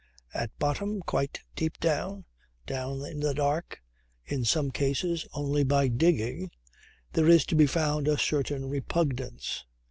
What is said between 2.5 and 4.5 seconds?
down in the dark (in